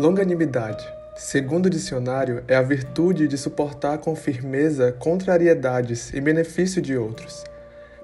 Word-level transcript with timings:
Longanimidade, 0.00 0.90
segundo 1.14 1.66
o 1.66 1.70
dicionário, 1.70 2.42
é 2.48 2.56
a 2.56 2.62
virtude 2.62 3.28
de 3.28 3.36
suportar 3.36 3.98
com 3.98 4.16
firmeza 4.16 4.92
contrariedades 4.92 6.14
em 6.14 6.22
benefício 6.22 6.80
de 6.80 6.96
outros. 6.96 7.44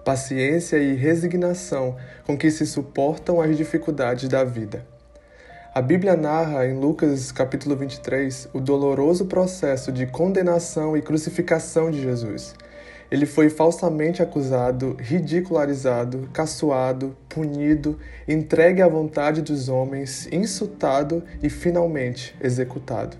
Paciência 0.05 0.77
e 0.77 0.93
resignação 0.93 1.97
com 2.27 2.37
que 2.37 2.51
se 2.51 2.67
suportam 2.67 3.41
as 3.41 3.57
dificuldades 3.57 4.29
da 4.29 4.45
vida. 4.45 4.85
A 5.75 5.81
Bíblia 5.81 6.15
narra 6.15 6.67
em 6.67 6.79
Lucas 6.79 7.33
capítulo 7.33 7.75
23 7.75 8.51
o 8.53 8.61
doloroso 8.61 9.25
processo 9.25 9.91
de 9.91 10.05
condenação 10.05 10.99
e 10.99 11.01
crucificação 11.01 11.91
de 11.91 12.03
Jesus. 12.03 12.55
Ele 13.11 13.25
foi 13.25 13.49
falsamente 13.49 14.21
acusado, 14.21 14.97
ridicularizado, 14.99 16.29
caçoado, 16.33 17.17
punido, 17.29 17.99
entregue 18.27 18.83
à 18.83 18.89
vontade 18.89 19.43
dos 19.43 19.69
homens, 19.69 20.29
insultado 20.33 21.23
e 21.43 21.49
finalmente 21.49 22.35
executado. 22.43 23.17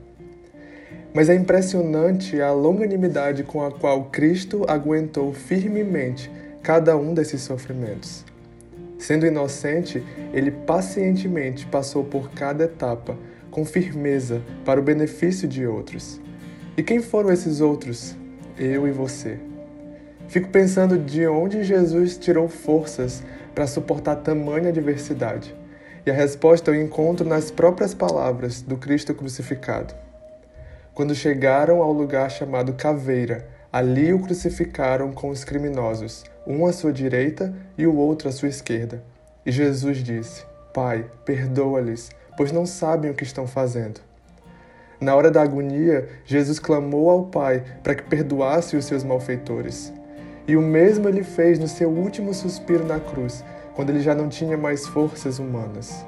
Mas 1.15 1.29
é 1.29 1.35
impressionante 1.35 2.41
a 2.41 2.53
longanimidade 2.53 3.43
com 3.43 3.65
a 3.65 3.71
qual 3.71 4.07
Cristo 4.07 4.65
aguentou 4.69 5.33
firmemente 5.33 6.31
cada 6.63 6.97
um 6.97 7.15
desses 7.15 7.43
sofrimentos. 7.43 8.25
Sendo 8.99 9.25
inocente, 9.25 10.03
ele 10.33 10.51
pacientemente 10.51 11.65
passou 11.67 12.03
por 12.03 12.31
cada 12.33 12.65
etapa, 12.65 13.17
com 13.51 13.65
firmeza, 13.65 14.43
para 14.65 14.81
o 14.81 14.83
benefício 14.83 15.47
de 15.47 15.67
outros. 15.67 16.21
E 16.77 16.83
quem 16.83 17.01
foram 17.01 17.33
esses 17.33 17.61
outros? 17.61 18.17
Eu 18.59 18.87
e 18.87 18.91
você. 18.91 19.39
Fico 20.29 20.49
pensando 20.49 20.99
de 20.99 21.27
onde 21.27 21.63
Jesus 21.63 22.17
tirou 22.17 22.49
forças 22.49 23.23
para 23.55 23.67
suportar 23.67 24.17
tamanha 24.17 24.69
adversidade. 24.69 25.55
E 26.05 26.11
a 26.11 26.15
resposta 26.15 26.71
eu 26.71 26.81
encontro 26.81 27.29
nas 27.29 27.51
próprias 27.51 27.95
palavras 27.95 28.61
do 28.61 28.77
Cristo 28.77 29.15
crucificado. 29.15 29.95
Quando 30.95 31.15
chegaram 31.15 31.83
ao 31.83 31.93
lugar 31.93 32.31
chamado 32.31 32.73
Caveira, 32.73 33.47
ali 33.73 34.13
o 34.13 34.21
crucificaram 34.21 35.13
com 35.13 35.29
os 35.31 35.45
criminosos 35.45 36.25
um 36.47 36.67
à 36.67 36.73
sua 36.73 36.93
direita 36.93 37.55
e 37.77 37.87
o 37.87 37.97
outro 37.97 38.29
à 38.29 38.33
sua 38.33 38.49
esquerda. 38.49 39.03
E 39.45 39.53
Jesus 39.53 39.99
disse: 39.99 40.45
Pai, 40.73 41.05
perdoa-lhes, 41.25 42.11
pois 42.37 42.53
não 42.53 42.67
sabem 42.67 43.11
o 43.11 43.15
que 43.15 43.25
estão 43.25 43.47
fazendo. 43.47 44.01
Na 45.01 45.15
hora 45.15 45.31
da 45.31 45.43
agonia, 45.43 46.09
Jesus 46.25 46.59
clamou 46.59 47.11
ao 47.11 47.27
Pai 47.27 47.63
para 47.83 47.95
que 47.95 48.05
perdoasse 48.05 48.77
os 48.77 48.85
seus 48.85 49.05
malfeitores. 49.05 49.93
E 50.49 50.57
o 50.57 50.63
mesmo 50.63 51.09
ele 51.09 51.25
fez 51.25 51.59
no 51.59 51.67
seu 51.67 51.89
último 51.89 52.33
suspiro 52.33 52.85
na 52.85 53.01
cruz, 53.01 53.45
quando 53.75 53.91
ele 53.91 54.01
já 54.01 54.15
não 54.15 54.29
tinha 54.29 54.57
mais 54.57 54.87
forças 54.87 55.39
humanas. 55.39 56.07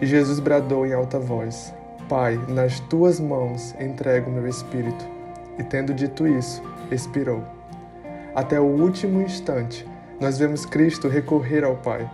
E 0.00 0.06
Jesus 0.06 0.40
bradou 0.40 0.84
em 0.84 0.92
alta 0.92 1.18
voz: 1.18 1.72
Pai, 2.08 2.38
nas 2.48 2.80
tuas 2.80 3.20
mãos 3.20 3.74
entrego 3.80 4.28
o 4.28 4.32
meu 4.32 4.48
espírito. 4.48 5.06
E 5.58 5.62
tendo 5.62 5.94
dito 5.94 6.26
isso, 6.26 6.62
expirou. 6.90 7.44
Até 8.34 8.58
o 8.58 8.64
último 8.64 9.20
instante, 9.20 9.86
nós 10.20 10.38
vemos 10.38 10.66
Cristo 10.66 11.06
recorrer 11.08 11.64
ao 11.64 11.76
Pai. 11.76 12.10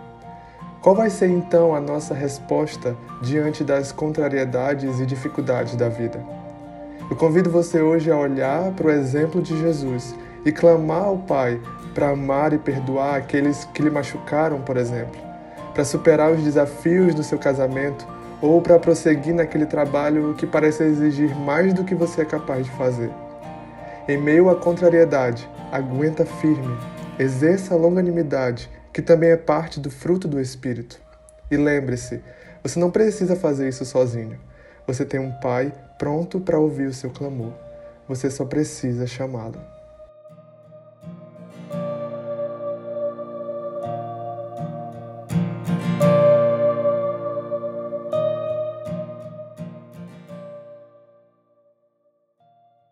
Qual 0.81 0.95
vai 0.95 1.09
ser 1.09 1.29
então 1.29 1.73
a 1.73 1.81
nossa 1.81 2.13
resposta 2.13 2.95
diante 3.21 3.63
das 3.63 3.91
contrariedades 3.91 4.99
e 4.99 5.05
dificuldades 5.05 5.75
da 5.75 5.89
vida? 5.89 6.23
Eu 7.09 7.15
convido 7.15 7.49
você 7.49 7.81
hoje 7.81 8.11
a 8.11 8.17
olhar 8.17 8.71
para 8.73 8.87
o 8.87 8.91
exemplo 8.91 9.41
de 9.41 9.57
Jesus 9.59 10.13
e 10.47 10.51
clamar 10.53 11.03
ao 11.03 11.17
Pai 11.17 11.59
para 11.93 12.11
amar 12.11 12.53
e 12.53 12.57
perdoar 12.57 13.17
aqueles 13.17 13.65
que 13.73 13.81
lhe 13.81 13.89
machucaram, 13.89 14.61
por 14.61 14.77
exemplo, 14.77 15.19
para 15.73 15.83
superar 15.83 16.31
os 16.31 16.41
desafios 16.41 17.13
do 17.13 17.21
seu 17.21 17.37
casamento 17.37 18.07
ou 18.41 18.61
para 18.61 18.79
prosseguir 18.79 19.35
naquele 19.35 19.65
trabalho 19.65 20.35
que 20.35 20.47
parece 20.47 20.83
exigir 20.83 21.35
mais 21.35 21.73
do 21.73 21.83
que 21.83 21.93
você 21.93 22.21
é 22.21 22.25
capaz 22.25 22.65
de 22.65 22.71
fazer. 22.71 23.11
Em 24.07 24.17
meio 24.17 24.49
à 24.49 24.55
contrariedade, 24.55 25.49
aguenta 25.69 26.25
firme, 26.25 26.77
exerça 27.19 27.73
a 27.73 27.77
longanimidade, 27.77 28.69
que 28.93 29.01
também 29.01 29.31
é 29.31 29.37
parte 29.37 29.81
do 29.81 29.91
fruto 29.91 30.29
do 30.29 30.39
Espírito. 30.39 30.97
E 31.51 31.57
lembre-se, 31.57 32.21
você 32.63 32.79
não 32.79 32.89
precisa 32.89 33.35
fazer 33.35 33.67
isso 33.67 33.83
sozinho. 33.83 34.39
Você 34.85 35.03
tem 35.03 35.19
um 35.19 35.31
Pai 35.41 35.73
pronto 35.99 36.39
para 36.39 36.57
ouvir 36.57 36.87
o 36.87 36.93
seu 36.93 37.09
clamor. 37.09 37.51
Você 38.07 38.31
só 38.31 38.45
precisa 38.45 39.05
chamá-lo. 39.05 39.76